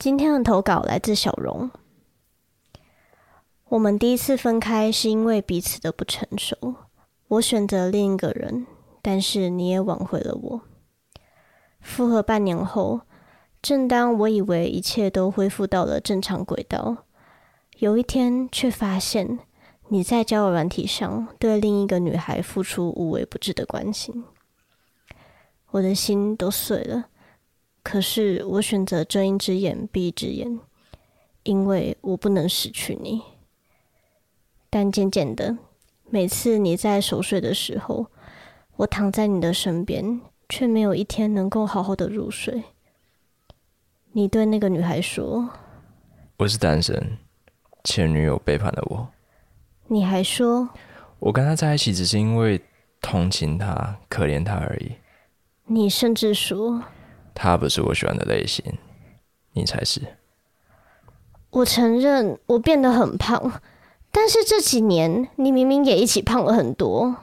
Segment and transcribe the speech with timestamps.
[0.00, 1.70] 今天的投稿来自小荣。
[3.68, 6.74] 我们第一次分开是因为彼此的不成熟，
[7.28, 8.66] 我选择另一个人，
[9.02, 10.62] 但是你也挽回了我。
[11.82, 13.02] 复合半年后，
[13.60, 17.04] 正当我以为一切都恢复到了正常轨道，
[17.76, 19.38] 有一天却发现
[19.88, 24.24] 你在交友软体上对另一个女孩付出无微不至的关心，
[25.72, 27.08] 我的心都碎了。
[27.82, 30.60] 可是我选择睁一只眼闭一只眼，
[31.44, 33.22] 因为我不能失去你。
[34.68, 35.58] 但渐渐的，
[36.08, 38.06] 每次你在熟睡的时候，
[38.76, 42.62] 我躺在你的身边，却没有一天能够好好的入睡。
[44.12, 45.48] 你对那个女孩说
[46.38, 47.18] ：“我是单身，
[47.84, 49.08] 前女友背叛了我。”
[49.88, 50.68] 你还说
[51.18, 52.60] ：“我跟她在一起只是因为
[53.00, 54.92] 同情她、可怜她而已。”
[55.66, 56.82] 你甚至说
[57.34, 58.64] ：“他不是我喜欢的类型，
[59.52, 60.00] 你才是。”
[61.50, 63.60] 我承认我变得很胖。
[64.12, 67.14] 但是这几年，你明明也一起胖了很多。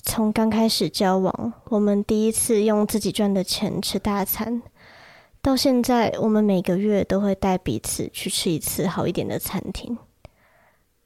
[0.00, 4.62] 从刚开始交往，我们第一次用自己赚的钱吃大餐，
[5.42, 9.98] 到现在，我们每个月都会带彼此去吃一次好一点的餐厅。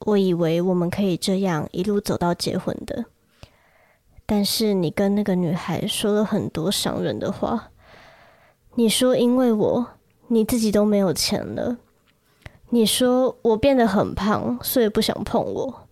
[0.01, 3.07] 我以为我们可以这样一路走到结婚的，
[4.31, 7.71] 但是你跟那个女孩说了很多伤人的话。
[8.75, 9.87] 你说因为我，
[10.27, 11.79] 你自己都没有钱了。
[12.69, 15.89] 你说我变得很胖，所以不想碰我。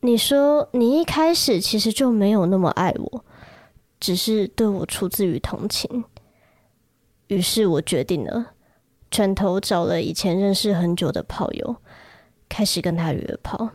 [0.00, 3.24] 你说你一开始其实就没有那么爱我，
[3.98, 6.04] 只是对我出自于同情。
[7.26, 8.52] 于是我决定了，
[9.10, 11.76] 转头找了以前认识很久的炮友，
[12.48, 13.70] 开始跟他约炮。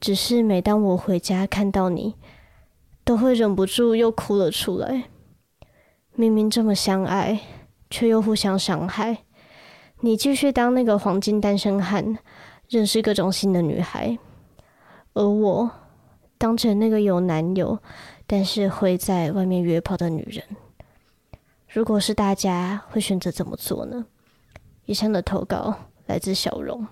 [0.00, 2.14] 只是每当我回家看到你，
[3.04, 5.04] 都会忍不住又哭了出来。
[6.14, 7.40] 明明这么相爱，
[7.90, 9.18] 却又互相伤害。
[10.00, 12.18] 你继续当那个黄金单身汉，
[12.68, 14.16] 认识各种新的女孩，
[15.14, 15.70] 而我
[16.38, 17.78] 当成那个有男友，
[18.26, 20.44] 但是会在外面约炮的女人。
[21.68, 24.06] 如果是大家，会选择怎么做呢？
[24.84, 25.74] 以上的投稿
[26.06, 26.86] 来自小荣。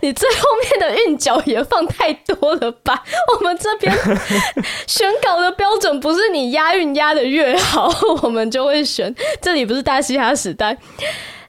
[0.00, 3.02] 你最后面的韵脚也放太多了吧？
[3.34, 3.94] 我们这边
[4.86, 7.90] 选稿的标准不是你押韵押的越好，
[8.22, 9.14] 我们就会选。
[9.40, 10.76] 这里不是大嘻哈时代，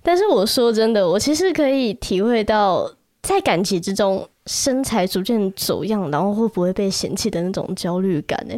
[0.03, 8.55] 但是我说真的，我其实可以体会到在感情之中身材逐渐走样，然后会不会被嫌弃的那种焦虑感呢？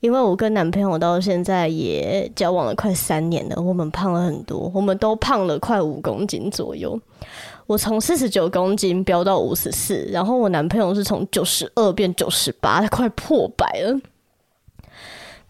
[0.00, 7.00] 因为我跟男朋友到现在也交往了快三年了，我们胖了很多，我们都胖了快五公斤左右。
[7.66, 14.00] 我从四十九公斤飙到五十四，然后我男朋友是从九十二变九十八，他快破百了。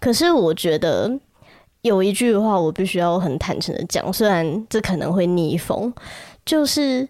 [0.00, 1.18] 可是我觉得
[1.82, 5.92] 有一句话我必须要很坦诚的讲，虽然这可能会逆风，
[6.46, 7.06] 就是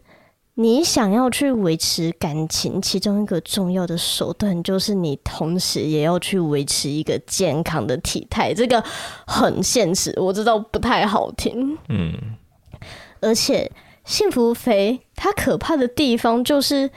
[0.55, 8.83] 你想要去维持感情，其中一个重要的手段就是你同时也要去维持一个健康的体态，这个
[9.25, 12.13] 很现实，我知道不太好听，嗯，
[13.21, 13.71] 而且。
[14.07, 16.91] 幸福肥，它可怕的地方就是，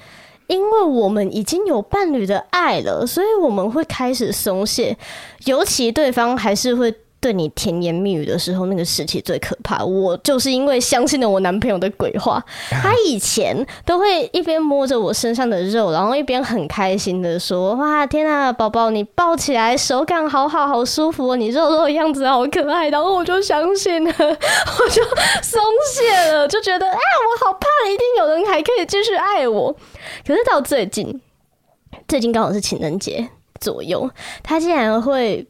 [0.48, 4.98] 因为我们已经有伴侣的爱了，所以我们会开始松懈，
[5.44, 6.96] 尤其对方还是会。
[7.22, 9.84] 对你甜言蜜语的时候，那个时期最可怕。
[9.84, 25.04] 我就是因为相信了我男朋友的鬼话，他以前都会一边摸着我身上的肉，然后一边很开心的说：“哇，天啊，宝宝，你抱起来手感好好，好舒服哦，你肉肉的样子好可爱。”然后我就相信了， 我就
[25.44, 25.62] 松
[25.94, 29.76] 懈了，就觉得啊，我好怕，一定有人还可以继续爱我。
[30.26, 31.20] 可是到最近，
[32.08, 33.28] 最近刚好是情人节
[33.60, 34.10] 左右，
[34.42, 35.46] 他竟然会。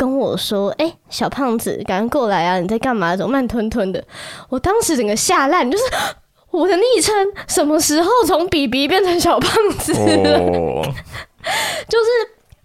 [0.00, 2.58] 跟我说：“哎、欸，小胖子，赶快过来啊！
[2.58, 3.14] 你在干嘛？
[3.14, 4.02] 怎么慢吞吞的？”
[4.48, 5.84] 我当时整个吓烂，就是
[6.50, 7.14] 我的昵称
[7.46, 10.16] 什么时候从 BB 变成小胖子 就是，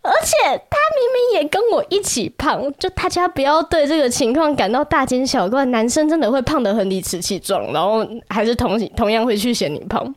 [0.01, 0.37] 而且
[0.69, 5.65] 他明明也跟我一起胖，就大家不要对这个情况感到大惊小怪。
[5.65, 10.15] 男生真的会胖得很理直气壮，然后还是同同样会去嫌你胖。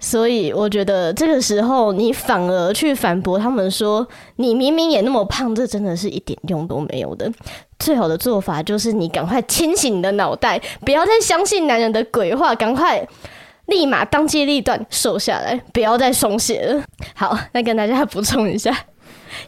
[0.00, 4.06] 所以我觉得这个时候你反而去反驳他们说，
[4.36, 7.30] 你明明也那么胖，这真的是一点用都没有的。
[7.78, 13.06] 最好的做法就是你赶快清醒你的脑袋，不要再相信男人的鬼话，赶快
[13.66, 16.82] 立马当机立断瘦下来，不要再松懈了。
[17.14, 18.74] 好，那跟大家补充一下，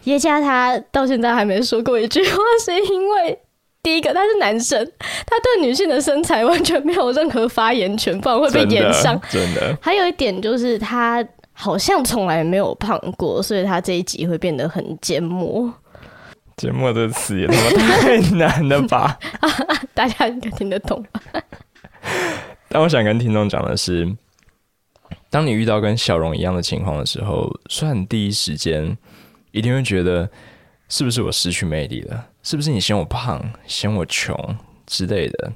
[0.05, 3.39] 耶加他到现在还没说过一句话，是因为。
[3.83, 4.79] 第一个，他是男生，
[5.27, 9.21] 他对女性的身材完全没有任何发言权，不然会被演上。
[9.29, 9.77] 真的。
[9.83, 15.73] 还有一点就是，他好像从来没有胖过，所以他这一集会变得很缄默。
[16.59, 19.19] 缄默这个词也他妈太难了吧？
[19.95, 21.21] 大家应该听得懂吧？
[22.69, 24.09] 但我想跟听众讲的是，
[25.29, 28.97] 当你遇到跟小荣一样的情况的时候，虽然第一时间
[29.51, 30.31] 一定会觉得
[30.89, 34.35] 是不是我失去魅力了，是不是你嫌我胖、嫌我穷
[34.87, 35.53] 之类的，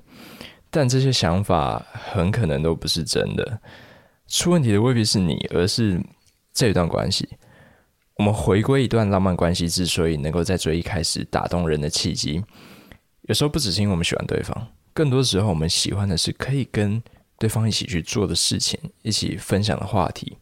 [0.71, 3.61] 但这些想法很可能都不是真的。
[4.29, 6.01] 出问题的未必是你，而是
[6.53, 7.29] 这一段关系。
[8.17, 12.43] 我们回归一段浪漫关系，之所以能够在最一开始打动人的契机，
[13.23, 17.03] 有时候不只是因为我们喜欢对方，更多时候我们喜欢的是可以跟
[17.39, 20.39] 对方一起去做的事情，一起分享的话题，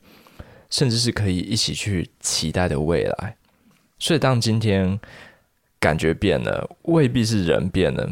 [0.70, 3.37] 甚至是可以一起去期待的未来。
[3.99, 5.00] 所以，当今天
[5.85, 8.09] 感觉变了，未必是人变了，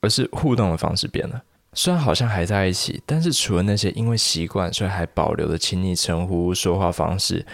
[0.00, 1.40] 而是互动的方式变了。
[1.72, 7.46] 虽然好像还在一起，但是除了那些因为习惯所以还保留的亲昵称呼、说话方式。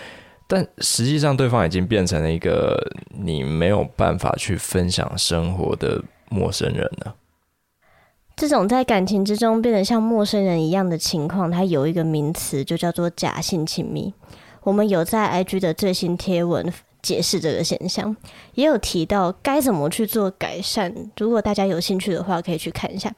[0.46, 2.74] 但实际上，对方已经变成了一个
[3.10, 7.14] 你没有办法去分享生活的陌生人了。
[8.34, 14.14] 这种在感情之中变得像陌生人一样的情况，它有一个名词，就叫做假性亲密。
[14.62, 16.72] 我们有在 IG 的最新贴文
[17.08, 18.14] 解释这个现象，
[18.52, 20.94] 也有提到该怎么去做改善。
[21.16, 23.10] 如果大家有兴趣的话，可以去看一下。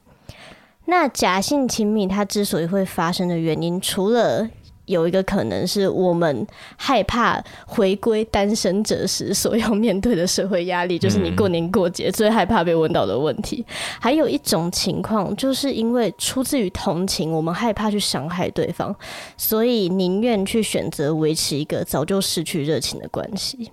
[0.85, 4.49] 那假性亲密它之所以会发生的原因，除了
[4.85, 6.45] 有一个可能是我们
[6.75, 13.63] 害怕回归单身者时所要面对的社会压力，就是你过年过节最害怕被问到的问题。
[14.01, 18.93] 还有一种情况，就是因为出自于同情，我们害怕去伤害对方，
[19.37, 23.71] 所以宁愿去选择维持一个早就失去热情的关系。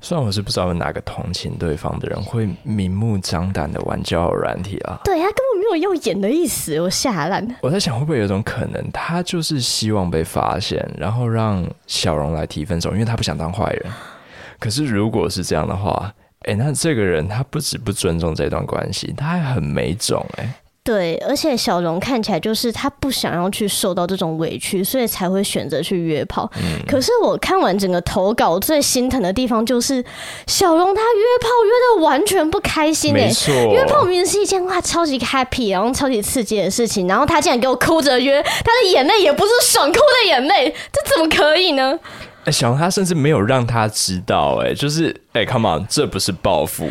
[0.00, 7.46] 虽然我是不知道有哪个同情对方的人会明目张胆的玩交友软体啊，对，他根本没有要演的意思，我吓烂。
[7.60, 13.92] 我在想会不会有一种可能，他就是希望被发现，然后让小荣来提分手，因为他不想当坏人。
[14.58, 20.54] 可是如果是这样的话，哎、欸，那这个人他不止不尊重这段关系，他还很没种哎、欸。
[20.82, 26.50] 对，而且小荣看起来就是他不想要去受到这种委屈，所以才会选择去约炮。
[26.56, 30.02] 嗯、可是我看完整个投稿，最心疼的地方就是
[30.46, 33.30] 小荣他约炮约的完全不开心哎、
[33.70, 41.98] 约炮明明是一件哇超级 happy，然后超级刺激的事情，然后他竟然给我哭着约，他的眼泪也不是爽哭的眼泪，这怎么可以呢？
[42.46, 46.88] 哎，小荣他甚至没有让他知道、欸，哎，就是哎，come on，这不是报复，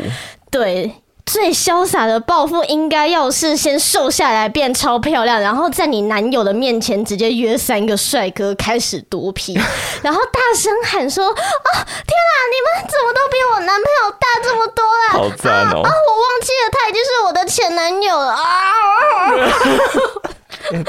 [0.48, 0.92] 对。
[1.32, 9.56] 最潇洒的报复应该要是先瘦下来变超漂亮，然后在你男友的面前直接约三个帅哥开始毒品，
[10.02, 15.12] 然后大声喊说：“啊、哦，天啊，你们怎么都比我男朋友大这么多啦？
[15.12, 15.82] 好赞哦！
[15.82, 18.42] 啊，我忘记了，他已经是我的前男友了啊！”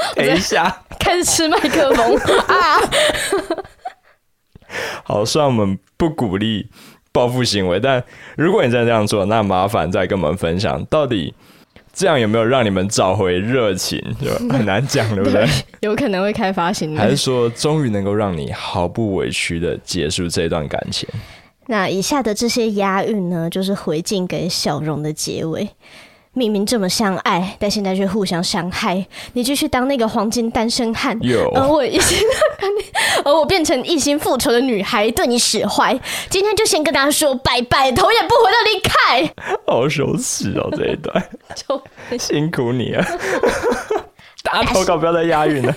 [0.16, 2.16] 等一下，开始吃麦克风
[2.48, 2.80] 啊！
[5.04, 6.68] 好，虽然我们不鼓励。
[7.14, 8.02] 报复行为，但
[8.36, 11.34] 如果你真的这样做，那麻烦再跟我们分享，到底
[11.92, 14.02] 这样有没有让你们找回热情？
[14.20, 15.46] 就很难讲， 对不对？
[15.80, 21.08] 有可能会开发新的，还是说终于能够让你毫不委屈的结束这段感情？
[21.66, 25.68] 那以下的这些押韵呢，就是回敬给小荣的结尾。
[26.34, 29.06] 明明这么相爱，但现在却互相伤害。
[29.34, 31.18] 你继续当那个黄金单身汉，
[31.54, 32.18] 而我一心，
[33.24, 35.98] 而我变成一心复仇的女孩，对你使坏。
[36.30, 39.34] 今天就先跟大家说拜拜，头也不回的离开。
[39.66, 41.22] 好羞耻哦，这一段，
[41.54, 43.04] 就辛苦你了。
[44.42, 45.74] 大家投稿不要再押韵了。